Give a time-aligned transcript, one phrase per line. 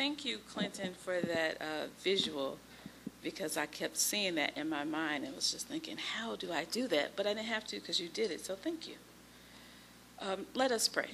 [0.00, 2.56] Thank you, Clinton, for that uh, visual
[3.22, 6.64] because I kept seeing that in my mind and was just thinking, how do I
[6.64, 7.16] do that?
[7.16, 8.94] But I didn't have to because you did it, so thank you.
[10.18, 11.08] Um, let us pray.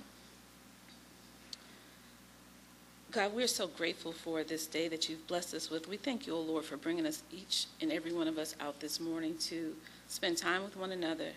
[3.10, 5.88] God, we're so grateful for this day that you've blessed us with.
[5.88, 8.78] We thank you, O Lord, for bringing us each and every one of us out
[8.78, 9.74] this morning to
[10.06, 11.30] spend time with one another,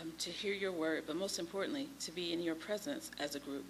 [0.00, 3.40] um, to hear your word, but most importantly, to be in your presence as a
[3.40, 3.66] group.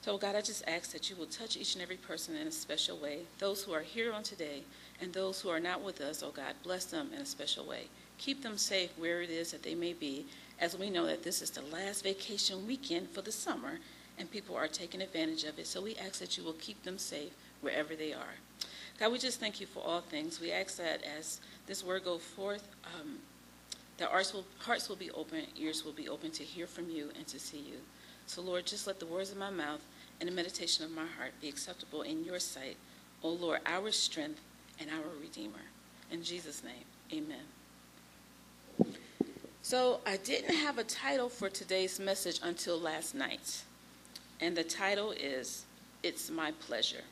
[0.00, 2.52] So, God, I just ask that you will touch each and every person in a
[2.52, 3.20] special way.
[3.38, 4.62] Those who are here on today
[5.00, 7.88] and those who are not with us, oh God, bless them in a special way.
[8.16, 10.26] Keep them safe where it is that they may be,
[10.60, 13.78] as we know that this is the last vacation weekend for the summer
[14.18, 15.66] and people are taking advantage of it.
[15.66, 18.34] So we ask that you will keep them safe wherever they are.
[18.98, 20.40] God, we just thank you for all things.
[20.40, 22.66] We ask that as this word goes forth,
[22.98, 23.18] um,
[23.98, 27.10] that hearts will, hearts will be open, ears will be open to hear from you
[27.16, 27.78] and to see you.
[28.28, 29.80] So, Lord, just let the words of my mouth
[30.20, 32.76] and the meditation of my heart be acceptable in your sight,
[33.22, 34.42] O Lord, our strength
[34.78, 35.64] and our Redeemer.
[36.10, 38.94] In Jesus' name, amen.
[39.62, 43.62] So, I didn't have a title for today's message until last night.
[44.40, 45.64] And the title is
[46.02, 47.04] It's My Pleasure.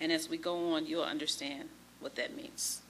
[0.00, 2.82] And as we go on, you'll understand what that means.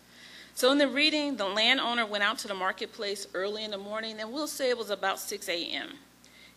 [0.55, 4.21] So, in the reading, the landowner went out to the marketplace early in the morning,
[4.21, 5.95] and we'll say it was about 6 a.m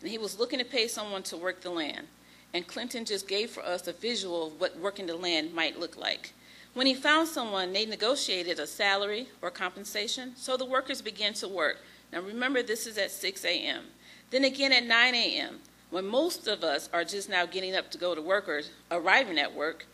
[0.02, 2.08] and he was looking to pay someone to work the land.
[2.53, 5.97] And Clinton just gave for us a visual of what working the land might look
[5.97, 6.33] like.
[6.73, 11.47] When he found someone, they negotiated a salary or compensation, so the workers began to
[11.47, 11.78] work.
[12.11, 13.83] Now remember, this is at 6 a.m.
[14.30, 17.97] Then again at 9 a.m., when most of us are just now getting up to
[17.97, 19.88] go to work or arriving at work,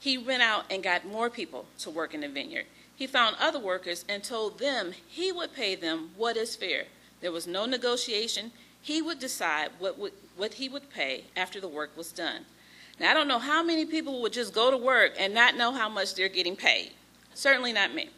[0.00, 2.66] he went out and got more people to work in the vineyard.
[2.94, 6.84] He found other workers and told them he would pay them what is fair.
[7.20, 8.52] There was no negotiation
[8.86, 12.42] he would decide what, would, what he would pay after the work was done.
[13.00, 15.72] Now, I don't know how many people would just go to work and not know
[15.72, 16.92] how much they're getting paid.
[17.34, 18.10] Certainly not me.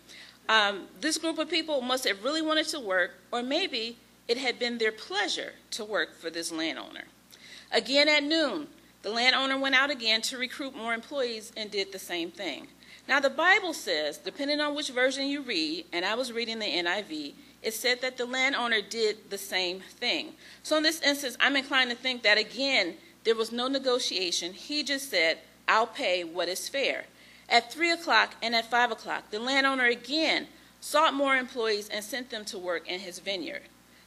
[0.47, 3.97] Um, this group of people must have really wanted to work, or maybe
[4.29, 7.05] it had been their pleasure to work for this landowner.
[7.73, 8.67] Again at noon,
[9.01, 12.69] the landowner went out again to recruit more employees and did the same thing.
[13.09, 16.67] Now, the Bible says, depending on which version you read, and I was reading the
[16.67, 17.33] NIV,
[17.63, 20.35] it said that the landowner did the same thing.
[20.63, 24.53] So in this instance, I'm inclined to think that again, there was no negotiation.
[24.53, 27.05] He just said, I'll pay what is fair.
[27.49, 30.47] At 3 o'clock and at 5 o'clock, the landowner again
[30.81, 33.63] sought more employees and sent them to work in his vineyard.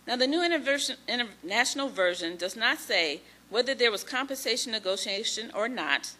[0.07, 6.13] Now, the New International Version does not say whether there was compensation negotiation or not.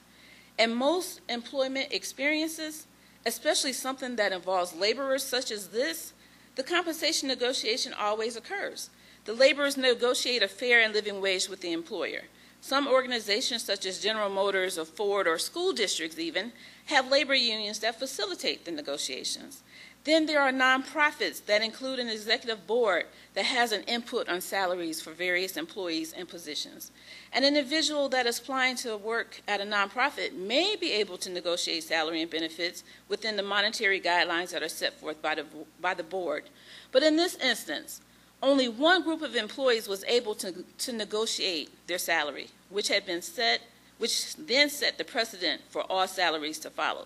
[0.59, 2.86] And most employment experiences,
[3.25, 6.14] especially something that involves laborers such as this,
[6.56, 8.89] the compensation negotiation always occurs.
[9.25, 12.23] The laborers negotiate a fair and living wage with the employer.
[12.59, 16.51] Some organizations, such as General Motors or Ford or school districts, even,
[16.85, 19.63] have labor unions that facilitate the negotiations.
[20.03, 25.00] Then there are nonprofits that include an executive board that has an input on salaries
[25.00, 26.91] for various employees and positions.
[27.31, 31.84] An individual that is applying to work at a nonprofit may be able to negotiate
[31.84, 35.45] salary and benefits within the monetary guidelines that are set forth by the,
[35.79, 36.45] by the board.
[36.91, 38.01] But in this instance,
[38.41, 43.22] only one group of employees was able to, to negotiate their salary, which had been
[43.22, 43.61] set,
[44.00, 47.06] which then set the precedent for all salaries to follow.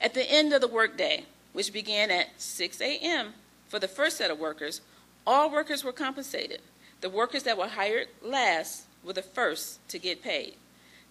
[0.00, 3.32] At the end of the workday, which began at 6 a.m.
[3.68, 4.82] for the first set of workers,
[5.26, 6.60] all workers were compensated.
[7.00, 10.56] The workers that were hired last were the first to get paid.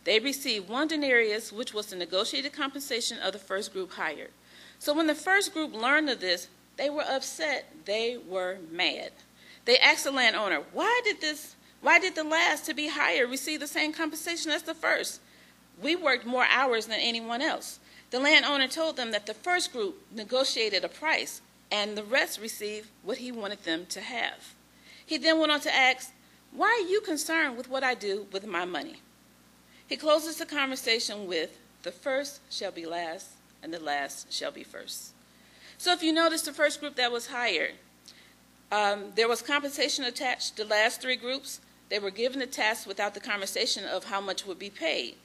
[0.03, 4.31] They received one denarius, which was the negotiated compensation of the first group hired.
[4.79, 7.73] So when the first group learned of this, they were upset.
[7.85, 9.13] They were mad.
[9.65, 11.55] They asked the landowner, "Why did this?
[11.79, 15.21] Why did the last to be hired receive the same compensation as the first?
[15.81, 17.79] We worked more hours than anyone else."
[18.13, 21.41] The landowner told them that the first group negotiated a price
[21.71, 24.53] and the rest received what he wanted them to have.
[25.03, 26.13] He then went on to ask,
[26.51, 29.01] Why are you concerned with what I do with my money?
[29.87, 33.29] He closes the conversation with, The first shall be last,
[33.63, 35.13] and the last shall be first.
[35.79, 37.73] So if you notice the first group that was hired,
[38.71, 40.55] um, there was compensation attached.
[40.55, 44.45] The last three groups, they were given the task without the conversation of how much
[44.45, 45.15] would be paid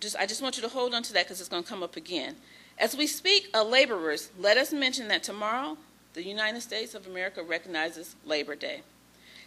[0.00, 1.82] just I just want you to hold on to that because it's going to come
[1.82, 2.36] up again.
[2.78, 5.78] As we speak of laborers, let us mention that tomorrow
[6.12, 8.82] the United States of America recognizes Labor Day.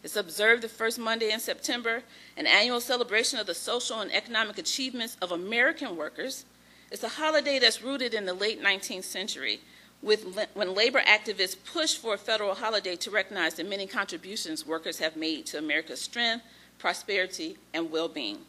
[0.04, 2.04] It's observed the first Monday in September,
[2.38, 6.46] an annual celebration of the social and economic achievements of American workers.
[6.92, 9.60] It's a holiday that's rooted in the late 19th century,
[10.02, 15.00] with, when labor activists pushed for a federal holiday to recognize the many contributions workers
[15.00, 16.46] have made to America's strength,
[16.78, 18.40] prosperity, and well being.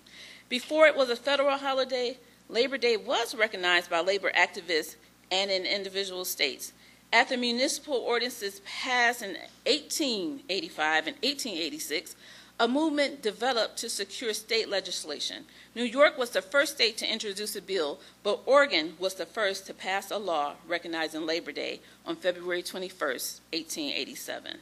[0.51, 2.19] Before it was a federal holiday,
[2.49, 4.97] Labor Day was recognized by labor activists
[5.31, 6.73] and in individual states.
[7.13, 12.17] After municipal ordinances passed in 1885 and 1886,
[12.59, 15.45] a movement developed to secure state legislation.
[15.77, 19.69] New York was the first state to introduce a bill, but Oregon was the first
[19.69, 24.59] to pass a law recognizing Labor Day on February 21, 1887.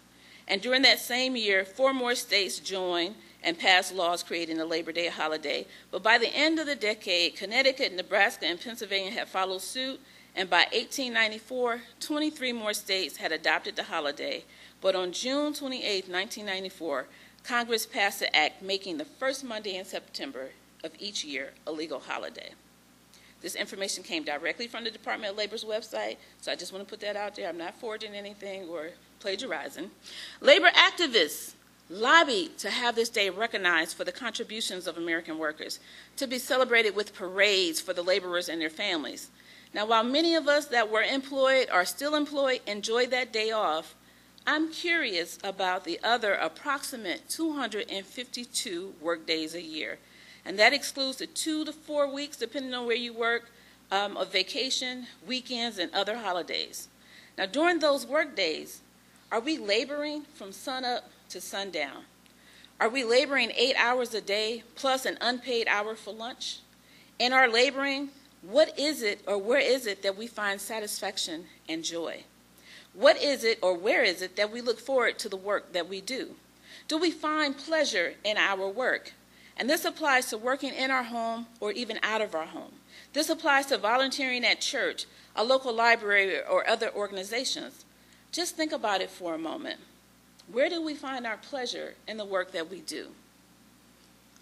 [0.46, 4.93] And during that same year, four more states joined and passed laws creating the Labor
[4.93, 5.67] Day holiday.
[5.90, 10.00] But by the end of the decade, Connecticut, Nebraska, and Pennsylvania had followed suit,
[10.35, 14.44] and by 1894, 23 more states had adopted the holiday.
[14.81, 17.06] But on June 28, 1994,
[17.44, 20.50] Congress passed an act making the first Monday in September
[20.85, 22.50] of each year a legal holiday.
[23.40, 26.90] This information came directly from the Department of Labor's website, so I just want to
[26.90, 27.49] put that out there.
[27.49, 28.90] I'm not forging anything or
[29.20, 29.90] plagiarizing.
[30.40, 31.55] Labor activists
[31.90, 35.81] lobbied to have this day recognized for the contributions of American workers,
[36.17, 39.31] to be celebrated with parades for the laborers and their families.
[39.75, 43.94] Now, while many of us that were employed or still employed enjoyed that day off,
[44.46, 49.99] I'm curious about the other approximate 252 work days a year.
[50.44, 53.50] And that excludes the two to four weeks, depending on where you work,
[53.90, 56.88] um, of vacation, weekends, and other holidays.
[57.37, 58.81] Now, during those work days,
[59.31, 62.04] are we laboring from sunup to sundown?
[62.80, 66.60] Are we laboring eight hours a day plus an unpaid hour for lunch?
[67.19, 68.10] In our laboring,
[68.42, 72.22] what is it or where is it that we find satisfaction and joy?
[72.94, 75.88] What is it or where is it that we look forward to the work that
[75.88, 76.36] we do?
[76.86, 79.12] Do we find pleasure in our work?
[79.56, 82.72] And this applies to working in our home or even out of our home.
[83.12, 87.84] This applies to volunteering at church, a local library, or other organizations.
[88.30, 89.80] Just think about it for a moment.
[90.50, 93.08] Where do we find our pleasure in the work that we do?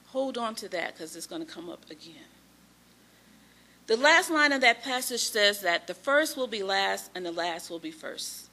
[0.08, 2.28] Hold on to that because it's going to come up again.
[3.86, 7.32] The last line of that passage says that the first will be last and the
[7.32, 8.48] last will be first.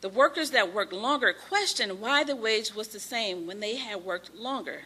[0.00, 4.04] The workers that worked longer questioned why the wage was the same when they had
[4.04, 4.82] worked longer.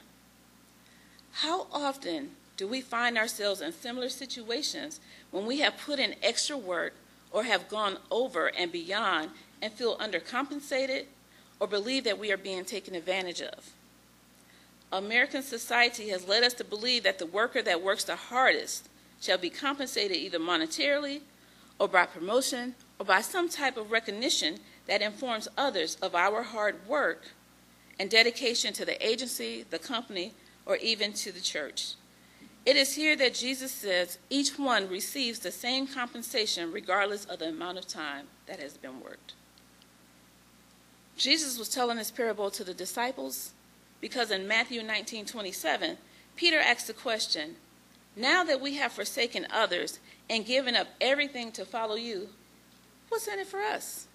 [1.32, 5.00] How often do we find ourselves in similar situations
[5.31, 6.94] when we have put in extra work
[7.32, 9.31] or have gone over and beyond
[9.62, 11.05] and feel undercompensated
[11.61, 13.71] or believe that we are being taken advantage of?
[14.93, 18.89] American society has led us to believe that the worker that works the hardest
[19.21, 21.21] shall be compensated either monetarily
[21.79, 26.77] or by promotion or by some type of recognition that informs others of our hard
[26.89, 27.29] work
[28.01, 30.33] and dedication to the agency, the company,
[30.67, 31.95] or even to the church.
[32.67, 37.49] It is here that Jesus says each one receives the same compensation regardless of the
[37.49, 39.35] amount of time that has been worked.
[41.20, 43.52] Jesus was telling this parable to the disciples
[44.00, 45.99] because in Matthew 19 27,
[46.34, 47.56] Peter asked the question
[48.17, 50.00] Now that we have forsaken others
[50.31, 52.31] and given up everything to follow you,
[53.11, 54.06] what's in it for us?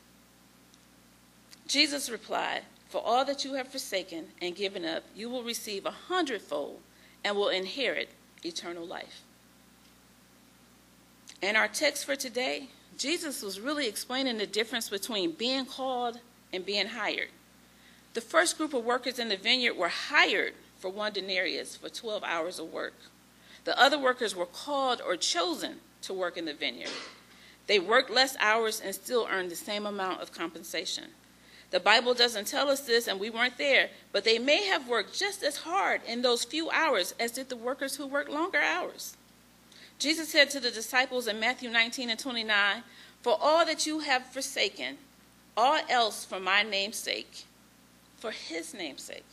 [1.68, 5.92] Jesus replied, For all that you have forsaken and given up, you will receive a
[5.92, 6.80] hundredfold
[7.24, 8.10] and will inherit
[8.44, 9.22] eternal life.
[11.40, 16.20] In our text for today, Jesus was really explaining the difference between being called
[16.52, 17.30] and being hired.
[18.14, 22.24] The first group of workers in the vineyard were hired for one denarius for 12
[22.24, 22.94] hours of work.
[23.66, 26.92] The other workers were called or chosen to work in the vineyard.
[27.68, 31.06] They worked less hours and still earned the same amount of compensation.
[31.72, 35.18] The Bible doesn't tell us this, and we weren't there, but they may have worked
[35.18, 39.18] just as hard in those few hours as did the workers who worked longer hours.
[39.98, 42.84] Jesus said to the disciples in Matthew 19 and 29,
[43.22, 44.98] For all that you have forsaken,
[45.58, 47.46] all else for my name's sake,
[48.18, 49.26] for his name's sake,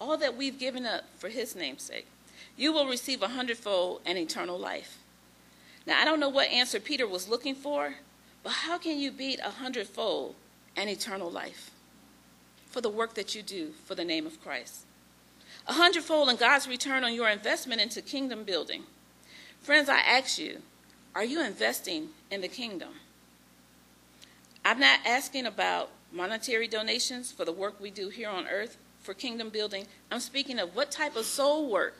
[0.00, 2.06] all that we've given up for his name's sake,
[2.56, 4.98] you will receive a hundredfold and eternal life.
[5.86, 7.94] Now, I don't know what answer Peter was looking for,
[8.42, 10.34] but how can you beat a hundredfold
[10.76, 11.72] and eternal life
[12.66, 14.84] for the work that you do for the name of Christ.
[15.66, 18.84] A hundredfold in God's return on your investment into kingdom building.
[19.60, 20.62] Friends, I ask you,
[21.14, 22.90] are you investing in the kingdom?
[24.68, 29.14] I'm not asking about monetary donations for the work we do here on earth for
[29.14, 29.86] kingdom building.
[30.10, 31.94] I'm speaking of what type of soul work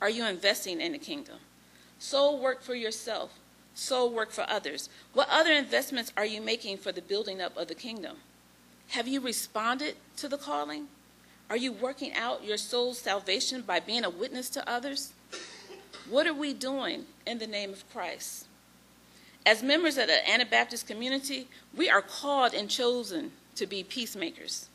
[0.00, 1.36] are you investing in the kingdom?
[1.98, 3.38] Soul work for yourself,
[3.74, 4.88] soul work for others?
[5.12, 8.16] What other investments are you making for the building up of the kingdom?
[8.92, 10.86] Have you responded to the calling?
[11.50, 15.12] Are you working out your soul's salvation by being a witness to others?
[16.08, 18.47] What are we doing in the name of Christ?
[19.46, 24.68] As members of the Anabaptist community, we are called and chosen to be peacemakers.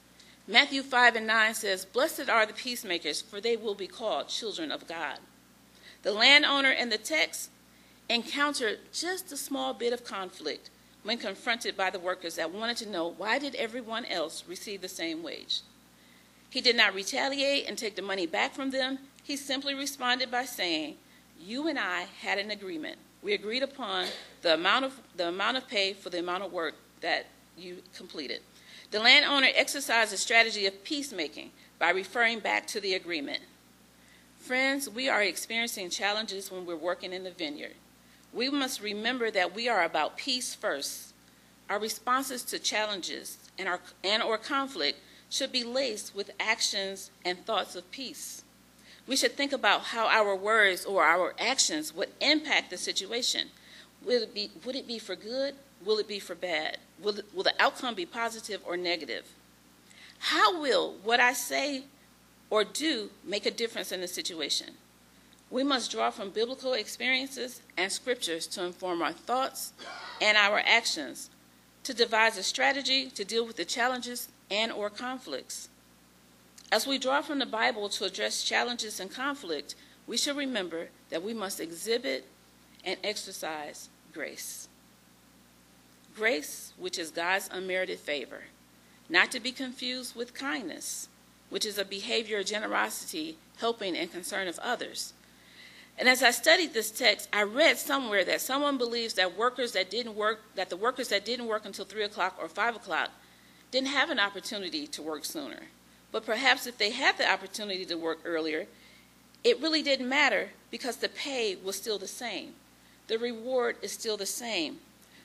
[0.47, 4.71] Matthew 5 and 9 says, Blessed are the peacemakers, for they will be called children
[4.71, 5.19] of God.
[6.01, 7.49] The landowner in the text
[8.09, 10.69] encountered just a small bit of conflict
[11.03, 14.89] when confronted by the workers that wanted to know why did everyone else receive the
[14.89, 15.61] same wage.
[16.49, 18.99] He did not retaliate and take the money back from them.
[19.23, 20.97] He simply responded by saying,
[21.39, 22.99] "You and I had an agreement.
[23.23, 24.07] We agreed upon
[24.41, 27.27] the amount of the amount of pay for the amount of work that
[27.57, 28.41] you completed."
[28.91, 33.41] The landowner exercised a strategy of peacemaking by referring back to the agreement.
[34.37, 37.75] Friends, we are experiencing challenges when we're working in the vineyard.
[38.33, 41.13] We must remember that we are about peace first.
[41.69, 44.99] Our responses to challenges and, our, and or conflict
[45.29, 48.42] should be laced with actions and thoughts of peace.
[49.07, 53.49] We should think about how our words or our actions would impact the situation.
[54.05, 55.55] Will it be, would it be for good?
[55.85, 56.77] Will it be for bad?
[57.01, 59.27] Will, will the outcome be positive or negative?
[60.19, 61.83] How will what I say
[62.49, 64.75] or do make a difference in the situation?
[65.49, 69.73] We must draw from biblical experiences and scriptures to inform our thoughts
[70.21, 71.29] and our actions,
[71.83, 75.69] to devise a strategy to deal with the challenges and or conflicts.
[76.73, 79.75] As we draw from the Bible to address challenges and conflict,
[80.07, 82.25] we should remember that we must exhibit
[82.83, 84.67] and exercise grace.
[86.15, 88.45] Grace, which is God's unmerited favor,
[89.07, 91.09] not to be confused with kindness,
[91.51, 95.13] which is a behavior of generosity, helping, and concern of others.
[95.99, 99.91] And as I studied this text, I read somewhere that someone believes that workers that
[99.91, 103.11] didn't work, that the workers that didn't work until 3 o'clock or 5 o'clock
[103.69, 105.67] didn't have an opportunity to work sooner.
[106.13, 108.67] But perhaps if they had the opportunity to work earlier,
[109.43, 112.53] it really didn't matter because the pay was still the same.
[113.07, 114.77] The reward is still the same.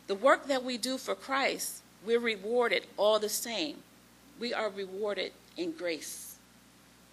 [0.07, 3.77] The work that we do for Christ, we're rewarded all the same.
[4.41, 6.37] We are rewarded in grace.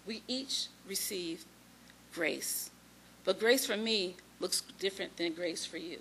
[0.06, 1.44] We each receive
[2.14, 2.70] grace.
[3.24, 5.98] But grace for me looks different than grace for you.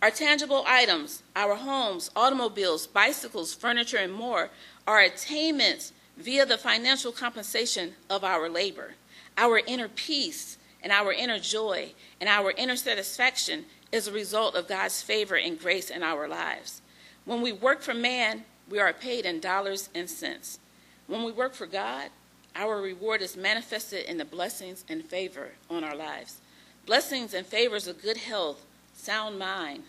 [0.00, 4.50] Our tangible items, our homes, automobiles, bicycles, furniture, and more,
[4.86, 8.94] are attainments via the financial compensation of our labor.
[9.36, 14.68] Our inner peace and our inner joy and our inner satisfaction is a result of
[14.68, 16.80] God's favor and grace in our lives.
[17.24, 20.58] When we work for man, we are paid in dollars and cents.
[21.06, 22.10] When we work for God,
[22.54, 26.40] our reward is manifested in the blessings and favor on our lives.
[26.86, 29.84] Blessings and favors of good health, sound mind.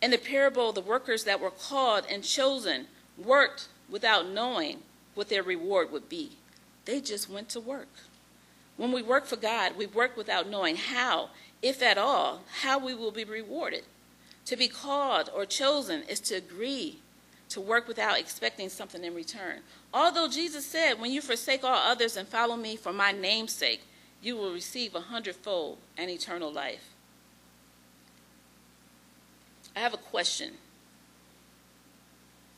[0.00, 2.86] In the parable, the workers that were called and chosen
[3.18, 4.78] worked without knowing
[5.16, 6.36] what their reward would be.
[6.84, 7.88] They just went to work.
[8.76, 11.30] When we work for God, we work without knowing how,
[11.62, 13.82] if at all, how we will be rewarded.
[14.44, 16.98] To be called or chosen is to agree
[17.48, 19.60] to work without expecting something in return.
[19.92, 23.82] Although Jesus said, When you forsake all others and follow me for my name's sake,
[24.22, 26.90] you will receive a hundredfold and eternal life.
[29.74, 30.54] I have a question.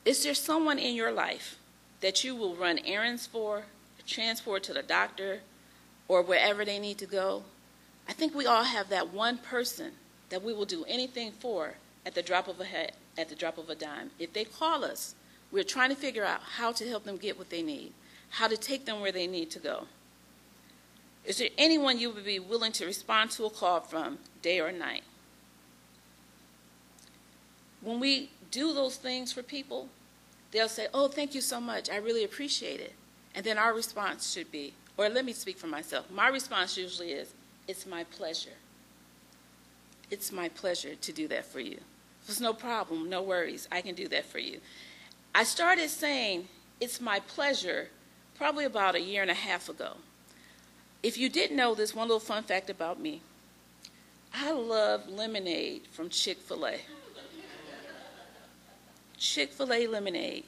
[0.04, 1.58] Is there someone in your life
[2.00, 3.64] that you will run errands for,
[4.06, 5.40] transport to the doctor,
[6.08, 7.42] or wherever they need to go?
[8.08, 9.92] I think we all have that one person
[10.30, 11.74] that we will do anything for
[12.06, 14.10] at the drop of a hat, at the drop of a dime.
[14.18, 15.14] If they call us,
[15.52, 17.92] we're trying to figure out how to help them get what they need,
[18.30, 19.86] how to take them where they need to go.
[21.24, 24.72] Is there anyone you would be willing to respond to a call from, day or
[24.72, 25.02] night?
[27.82, 29.88] When we do those things for people,
[30.50, 31.90] they'll say, Oh, thank you so much.
[31.90, 32.94] I really appreciate it.
[33.34, 36.10] And then our response should be, or let me speak for myself.
[36.10, 37.32] My response usually is,
[37.66, 38.56] It's my pleasure.
[40.10, 41.78] It's my pleasure to do that for you.
[42.26, 43.68] There's no problem, no worries.
[43.70, 44.60] I can do that for you.
[45.34, 46.48] I started saying,
[46.80, 47.88] It's my pleasure,
[48.36, 49.94] probably about a year and a half ago.
[51.02, 53.22] If you didn't know this, one little fun fact about me
[54.34, 56.76] I love lemonade from Chick fil A.
[59.18, 60.44] Chick fil A lemonade.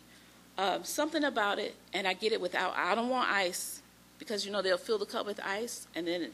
[0.59, 3.81] Uh, something about it, and I get it without, I don't want ice
[4.19, 6.31] because you know they'll fill the cup with ice, and then,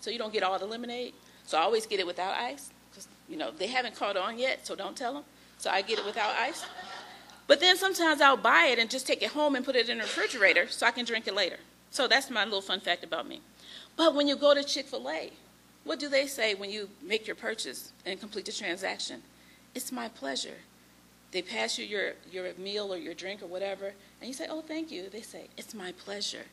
[0.00, 1.14] so you don't get all the lemonade.
[1.46, 4.66] So I always get it without ice because, you know, they haven't caught on yet,
[4.66, 5.24] so don't tell them.
[5.58, 6.64] So I get it without ice.
[7.46, 9.98] But then sometimes I'll buy it and just take it home and put it in
[9.98, 11.58] the refrigerator so I can drink it later.
[11.90, 13.40] So that's my little fun fact about me.
[13.96, 15.30] But when you go to Chick fil A,
[15.84, 19.22] what do they say when you make your purchase and complete the transaction?
[19.74, 20.56] It's my pleasure.
[21.32, 23.86] They pass you your, your meal or your drink or whatever,
[24.20, 25.08] and you say, Oh, thank you.
[25.08, 26.44] They say, It's my pleasure.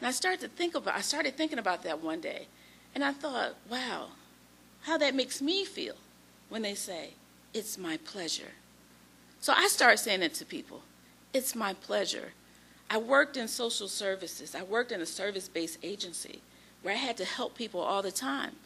[0.00, 2.48] And I started to think about I started thinking about that one day.
[2.94, 4.08] And I thought, wow,
[4.82, 5.94] how that makes me feel
[6.48, 7.10] when they say,
[7.54, 8.52] It's my pleasure.
[9.40, 10.82] So I started saying it to people
[11.32, 12.32] It's my pleasure.
[12.90, 16.40] I worked in social services, I worked in a service based agency
[16.82, 18.56] where I had to help people all the time.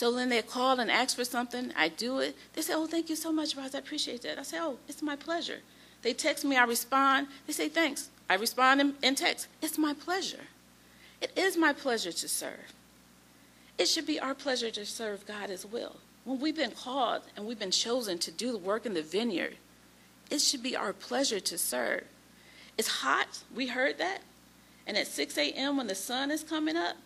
[0.00, 2.34] So when they call and ask for something, I do it.
[2.54, 3.74] They say, Oh, thank you so much, Roz.
[3.74, 4.38] I appreciate that.
[4.38, 5.58] I say, Oh, it's my pleasure.
[6.00, 7.26] They text me, I respond.
[7.46, 8.08] They say, Thanks.
[8.26, 9.48] I respond in, in text.
[9.60, 10.46] It's my pleasure.
[11.20, 12.72] It is my pleasure to serve.
[13.76, 15.96] It should be our pleasure to serve God as well.
[16.24, 19.58] When we've been called and we've been chosen to do the work in the vineyard,
[20.30, 22.04] it should be our pleasure to serve.
[22.78, 23.42] It's hot.
[23.54, 24.20] We heard that.
[24.86, 26.96] And at 6 a.m., when the sun is coming up,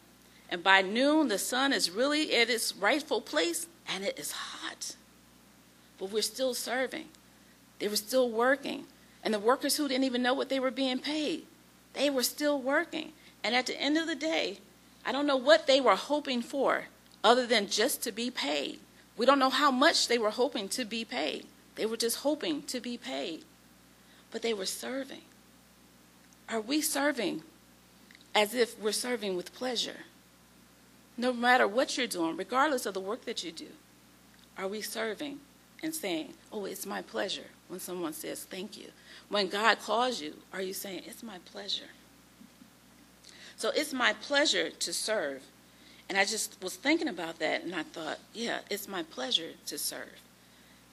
[0.54, 4.94] and by noon, the sun is really at its rightful place, and it is hot.
[5.99, 7.06] But we're still serving.
[7.80, 8.84] They were still working.
[9.25, 11.46] And the workers who didn't even know what they were being paid,
[11.94, 13.14] they were still working.
[13.42, 14.58] And at the end of the day,
[15.04, 16.84] I don't know what they were hoping for
[17.25, 18.78] other than just to be paid.
[19.16, 21.46] We don't know how much they were hoping to be paid.
[21.75, 23.42] They were just hoping to be paid.
[24.30, 25.23] But they were serving.
[26.49, 27.42] Are we serving
[28.37, 30.04] as if we're serving with pleasure?
[31.16, 33.68] No matter what you're doing, regardless of the work that you do,
[34.59, 35.40] are we serving
[35.83, 38.88] and saying, Oh, it's my pleasure when someone says thank you?
[39.28, 41.90] When God calls you, are you saying, It's my pleasure?
[43.56, 45.42] So it's my pleasure to serve.
[46.09, 49.78] And I just was thinking about that and I thought, yeah, it's my pleasure to
[49.78, 50.21] serve.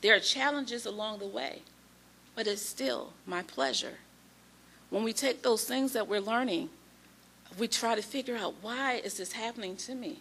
[0.01, 1.63] There are challenges along the way,
[2.35, 3.97] but it's still my pleasure.
[4.89, 6.69] When we take those things that we're learning
[7.57, 10.19] we try to figure out why is this happening to me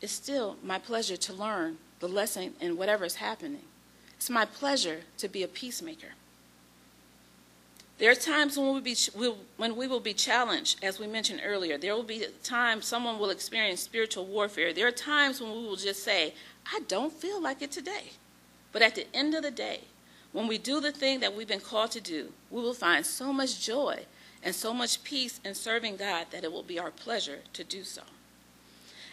[0.00, 3.62] it's still my pleasure to learn the lesson in whatever is happening
[4.16, 6.12] it's my pleasure to be a peacemaker
[7.98, 8.96] there are times when, we'll be,
[9.56, 11.78] when we will be challenged, as we mentioned earlier.
[11.78, 14.72] There will be times someone will experience spiritual warfare.
[14.72, 16.34] There are times when we will just say,
[16.72, 18.12] I don't feel like it today.
[18.72, 19.82] But at the end of the day,
[20.32, 23.32] when we do the thing that we've been called to do, we will find so
[23.32, 24.00] much joy
[24.44, 27.82] and so much peace in serving God that it will be our pleasure to do
[27.82, 28.02] so.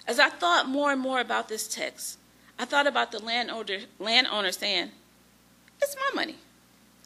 [0.06, 2.20] As I thought more and more about this text,
[2.60, 4.92] I thought about the landowner, landowner saying,
[5.82, 6.36] It's my money.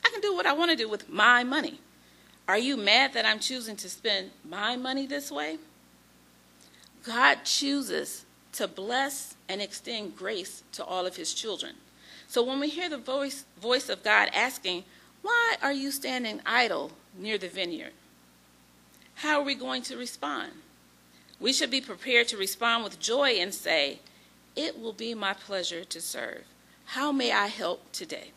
[0.03, 1.79] I can do what I want to do with my money.
[2.47, 5.57] Are you mad that I'm choosing to spend my money this way?
[7.03, 11.75] God chooses to bless and extend grace to all of his children.
[12.27, 14.83] So when we hear the voice, voice of God asking,
[15.21, 17.91] Why are you standing idle near the vineyard?
[19.15, 20.51] How are we going to respond?
[21.39, 23.99] We should be prepared to respond with joy and say,
[24.55, 26.43] It will be my pleasure to serve.
[26.85, 28.31] How may I help today?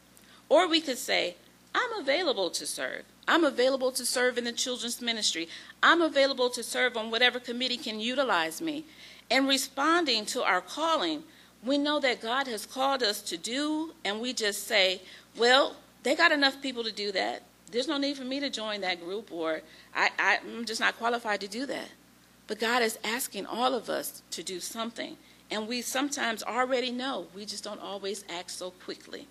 [0.48, 1.36] Or we could say,
[1.74, 3.02] I'm available to serve.
[3.26, 5.48] I'm available to serve in the children's ministry.
[5.82, 8.84] I'm available to serve on whatever committee can utilize me.
[9.28, 11.24] In responding to our calling,
[11.62, 15.02] we know that God has called us to do, and we just say,
[15.36, 17.42] Well, they got enough people to do that.
[17.70, 19.60] There's no need for me to join that group, or
[19.94, 21.88] I, I, I'm just not qualified to do that.
[22.46, 25.16] But God is asking all of us to do something.
[25.50, 29.26] And we sometimes already know, we just don't always act so quickly.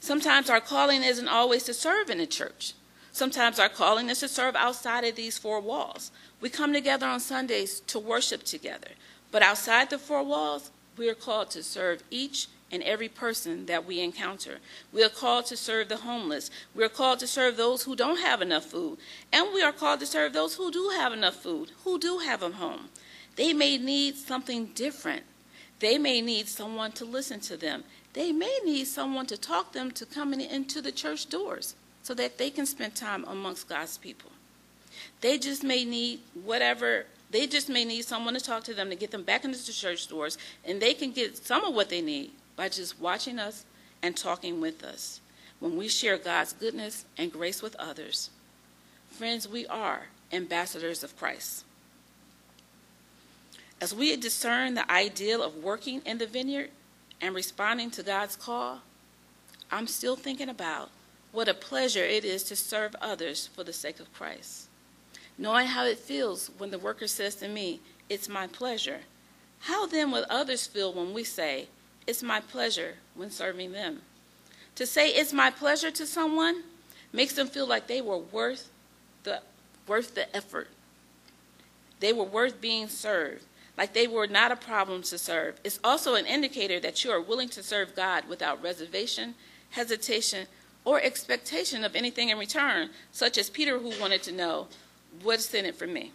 [0.00, 2.74] Sometimes our calling isn't always to serve in the church.
[3.12, 6.10] Sometimes our calling is to serve outside of these four walls.
[6.40, 8.88] We come together on Sundays to worship together.
[9.30, 13.84] But outside the four walls, we are called to serve each and every person that
[13.84, 14.58] we encounter.
[14.92, 16.50] We are called to serve the homeless.
[16.74, 18.98] We are called to serve those who don't have enough food.
[19.32, 22.42] And we are called to serve those who do have enough food, who do have
[22.42, 22.88] a home.
[23.36, 25.22] They may need something different.
[25.80, 27.84] They may need someone to listen to them.
[28.14, 32.38] They may need someone to talk them to coming into the church doors so that
[32.38, 34.30] they can spend time amongst God's people.
[35.20, 38.94] They just may need whatever they just may need someone to talk to them to
[38.94, 42.02] get them back into the church doors, and they can get some of what they
[42.02, 43.64] need by just watching us
[44.02, 45.20] and talking with us.
[45.60, 48.30] When we share God's goodness and grace with others,
[49.10, 51.64] friends, we are ambassadors of Christ.
[53.80, 56.70] As we discern the ideal of working in the vineyard
[57.20, 58.80] and responding to God's call,
[59.70, 60.90] I'm still thinking about
[61.32, 64.68] what a pleasure it is to serve others for the sake of Christ.
[65.38, 69.00] Knowing how it feels when the worker says to me, It's my pleasure.
[69.60, 71.68] How then will others feel when we say,
[72.06, 74.02] it's my pleasure when serving them.
[74.76, 76.62] To say it's my pleasure to someone
[77.12, 78.70] makes them feel like they were worth
[79.24, 79.42] the
[79.86, 80.68] worth the effort.
[82.00, 83.44] They were worth being served,
[83.76, 85.60] like they were not a problem to serve.
[85.62, 89.34] It's also an indicator that you are willing to serve God without reservation,
[89.70, 90.46] hesitation,
[90.84, 94.66] or expectation of anything in return, such as Peter who wanted to know,
[95.22, 96.10] what's in it for me?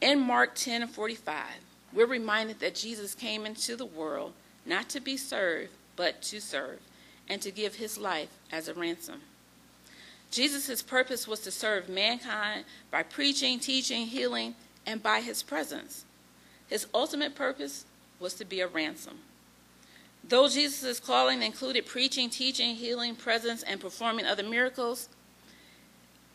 [0.00, 1.44] In Mark 10 and 45,
[1.94, 4.32] we're reminded that Jesus came into the world
[4.66, 6.80] not to be served, but to serve,
[7.28, 9.20] and to give his life as a ransom.
[10.30, 14.54] Jesus' purpose was to serve mankind by preaching, teaching, healing,
[14.84, 16.04] and by his presence.
[16.66, 17.84] His ultimate purpose
[18.18, 19.18] was to be a ransom.
[20.26, 25.08] Though Jesus' calling included preaching, teaching, healing, presence, and performing other miracles,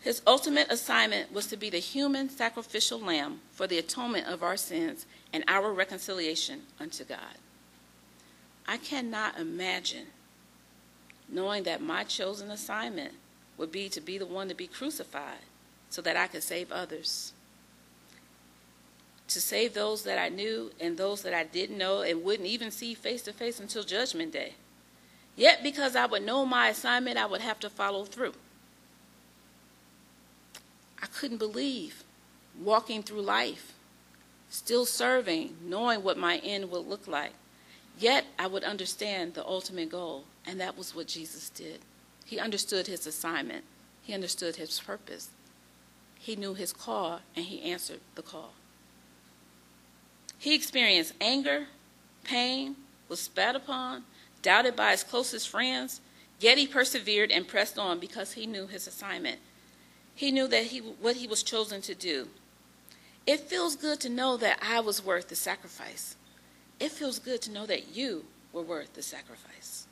[0.02, 4.56] his ultimate assignment was to be the human sacrificial lamb for the atonement of our
[4.56, 7.38] sins and our reconciliation unto God.
[8.68, 10.08] I cannot imagine
[11.28, 13.14] knowing that my chosen assignment
[13.58, 15.40] would be to be the one to be crucified
[15.90, 17.34] so that I could save others.
[19.28, 22.72] To save those that I knew and those that I didn't know and wouldn't even
[22.72, 24.54] see face to face until Judgment Day.
[25.36, 28.34] Yet, because I would know my assignment, I would have to follow through.
[31.02, 32.04] I couldn't believe
[32.60, 33.74] walking through life,
[34.50, 37.32] still serving, knowing what my end would look like.
[37.98, 41.80] Yet I would understand the ultimate goal, and that was what Jesus did.
[42.26, 43.64] He understood his assignment,
[44.02, 45.30] he understood his purpose.
[46.22, 48.52] He knew his call, and he answered the call.
[50.38, 51.68] He experienced anger,
[52.26, 52.76] pain,
[53.08, 54.04] was spat upon,
[54.42, 56.02] doubted by his closest friends,
[56.40, 59.40] yet he persevered and pressed on because he knew his assignment
[60.20, 62.28] he knew that he, what he was chosen to do.
[63.26, 66.18] It feels good to know that I was worth the sacrifice.
[66.78, 69.88] It feels good to know that you were worth the sacrifice.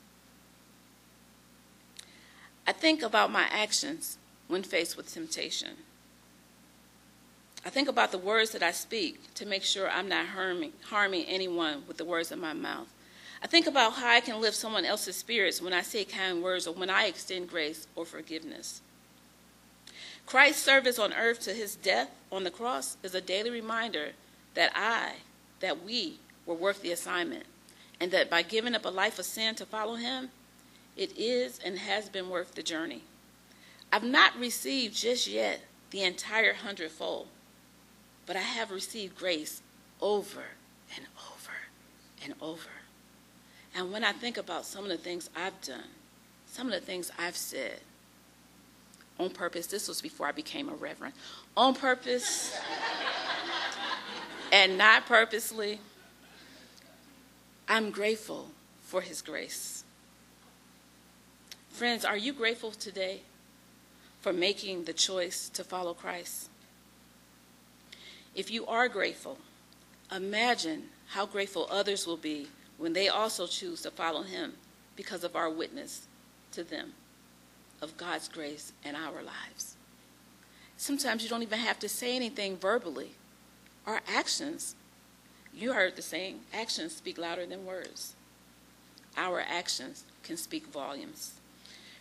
[2.66, 5.76] I think about my actions when faced with temptation.
[7.64, 11.24] I think about the words that I speak to make sure I'm not harming, harming
[11.24, 12.92] anyone with the words of my mouth.
[13.42, 16.66] I think about how I can lift someone else's spirits when I say kind words
[16.66, 18.82] or when I extend grace or forgiveness.
[20.28, 24.10] Christ's service on earth to his death on the cross is a daily reminder
[24.52, 25.12] that I,
[25.60, 27.44] that we were worth the assignment,
[27.98, 30.28] and that by giving up a life of sin to follow him,
[30.98, 33.04] it is and has been worth the journey.
[33.90, 35.62] I've not received just yet
[35.92, 37.28] the entire hundredfold,
[38.26, 39.62] but I have received grace
[39.98, 40.44] over
[40.94, 41.56] and over
[42.22, 42.68] and over.
[43.74, 45.88] And when I think about some of the things I've done,
[46.46, 47.80] some of the things I've said,
[49.18, 49.66] on purpose.
[49.66, 51.14] This was before I became a reverend.
[51.56, 52.56] On purpose
[54.52, 55.80] and not purposely.
[57.68, 58.48] I'm grateful
[58.82, 59.84] for his grace.
[61.70, 63.22] Friends, are you grateful today
[64.20, 66.48] for making the choice to follow Christ?
[68.34, 69.38] If you are grateful,
[70.14, 74.54] imagine how grateful others will be when they also choose to follow him
[74.96, 76.06] because of our witness
[76.52, 76.94] to them
[77.80, 79.76] of God's grace in our lives.
[80.76, 83.12] Sometimes you don't even have to say anything verbally.
[83.86, 84.74] Our actions,
[85.54, 88.14] you heard the saying, actions speak louder than words.
[89.16, 91.34] Our actions can speak volumes.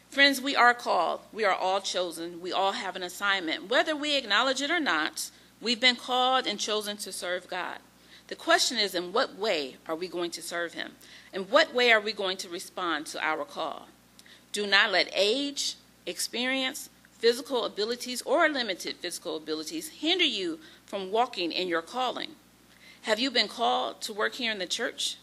[0.09, 1.21] Friends, we are called.
[1.33, 2.41] We are all chosen.
[2.41, 3.69] We all have an assignment.
[3.69, 7.79] Whether we acknowledge it or not, we've been called and chosen to serve God.
[8.27, 10.93] The question is, in what way are we going to serve Him?
[11.33, 13.87] In what way are we going to respond to our call?
[14.57, 15.75] Do not let age,
[16.07, 16.89] experience,
[17.19, 22.31] physical abilities, or limited physical abilities hinder you from walking in your calling.
[23.03, 25.17] Have you been called to work here in the church?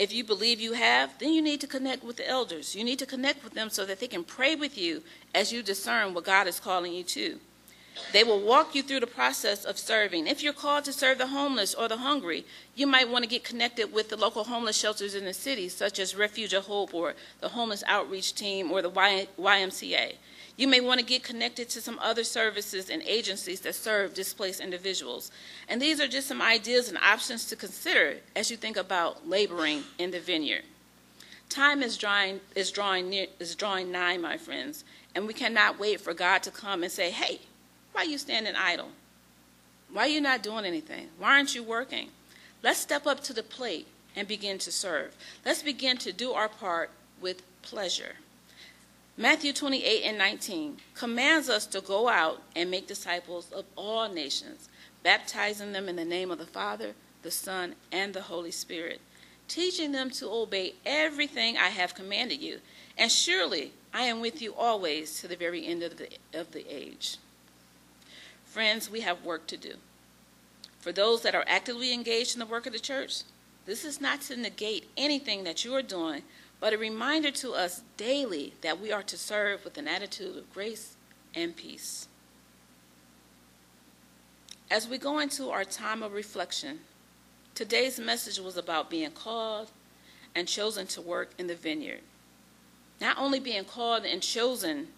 [0.00, 2.74] If you believe you have, then you need to connect with the elders.
[2.74, 5.62] You need to connect with them so that they can pray with you as you
[5.62, 7.38] discern what God is calling you to.
[8.12, 10.26] They will walk you through the process of serving.
[10.26, 13.44] If you're called to serve the homeless or the hungry, you might want to get
[13.44, 17.14] connected with the local homeless shelters in the city, such as Refuge of Hope or
[17.40, 20.14] the Homeless Outreach Team or the YMCA.
[20.56, 24.60] You may want to get connected to some other services and agencies that serve displaced
[24.60, 25.30] individuals.
[25.68, 29.84] And these are just some ideas and options to consider as you think about laboring
[29.98, 30.62] in the vineyard.
[31.48, 36.00] Time is drawing, is drawing, near, is drawing nigh, my friends, and we cannot wait
[36.00, 37.40] for God to come and say, hey,
[37.92, 38.88] why are you standing idle?
[39.92, 41.08] Why are you not doing anything?
[41.18, 42.08] Why aren't you working?
[42.62, 45.14] Let's step up to the plate and begin to serve.
[45.44, 48.14] Let's begin to do our part with pleasure.
[49.16, 54.70] Matthew 28 and 19 commands us to go out and make disciples of all nations,
[55.02, 59.00] baptizing them in the name of the Father, the Son, and the Holy Spirit,
[59.48, 62.60] teaching them to obey everything I have commanded you.
[62.96, 66.64] And surely I am with you always to the very end of the, of the
[66.74, 67.18] age.
[68.52, 69.76] Friends, we have work to do.
[70.78, 73.22] For those that are actively engaged in the work of the church,
[73.64, 76.20] this is not to negate anything that you are doing,
[76.60, 80.52] but a reminder to us daily that we are to serve with an attitude of
[80.52, 80.96] grace
[81.34, 82.08] and peace.
[84.70, 86.80] As we go into our time of reflection,
[87.54, 89.70] today's message was about being called
[90.34, 92.02] and chosen to work in the vineyard.
[93.00, 94.88] Not only being called and chosen,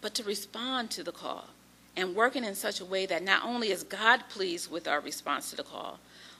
[0.00, 1.48] but to respond to the call
[1.96, 5.50] and working in such a way that not only is God pleased with our response
[5.50, 5.98] to the call,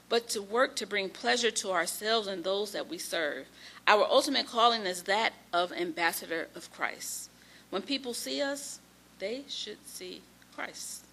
[0.09, 3.47] but to work to bring pleasure to ourselves and those that we serve.
[3.87, 7.29] Our ultimate calling is that of ambassador of Christ.
[7.69, 8.79] When people see us,
[9.19, 10.21] they should see
[10.55, 11.05] Christ.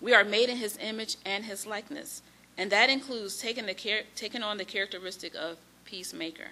[0.00, 2.22] We are made in his image and his likeness,
[2.58, 6.48] and that includes taking, the, taking on the characteristic of peacemaker.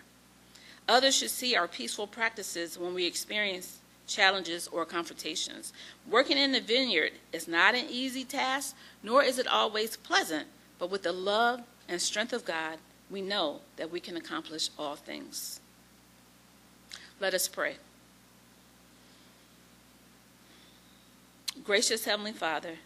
[0.88, 3.78] Others should see our peaceful practices when we experience
[4.12, 5.72] challenges or confrontations.
[6.08, 10.46] Working in the vineyard is not an easy task, nor is it always pleasant,
[10.78, 12.78] but with the love and strength of God,
[13.10, 15.60] we know that we can accomplish all things.
[17.20, 17.76] Let us pray.
[21.64, 22.76] Gracious Heavenly Father,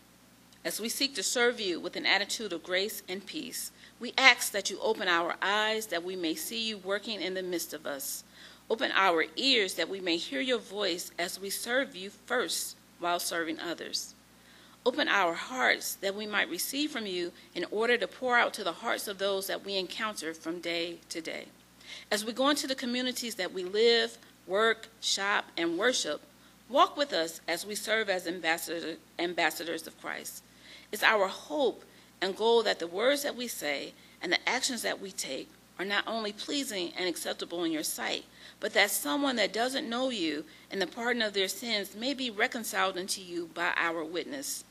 [0.64, 4.52] as we seek to serve you with an attitude of grace and peace, we ask
[4.52, 7.86] that you open our eyes that we may see you working in the midst of
[7.86, 8.24] us.
[8.68, 13.20] Open our ears that we may hear your voice as we serve you first while
[13.20, 14.14] serving others.
[14.84, 18.64] Open our hearts that we might receive from you in order to pour out to
[18.64, 21.46] the hearts of those that we encounter from day to day.
[22.10, 26.20] As we go into the communities that we live, work, shop, and worship,
[26.68, 30.42] walk with us as we serve as ambassadors, ambassadors of Christ.
[30.90, 31.84] It's our hope
[32.20, 35.48] and goal that the words that we say and the actions that we take
[35.78, 38.24] are not only pleasing and acceptable in your sight,
[38.60, 42.30] but that someone that doesn't know you and the pardon of their sins may be
[42.30, 44.64] reconciled unto you by our witness.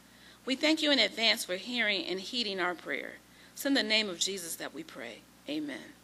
[0.46, 3.14] We thank you in advance for hearing and heeding our prayer.
[3.54, 5.20] It's in the name of Jesus that we pray.
[5.48, 5.95] Amen.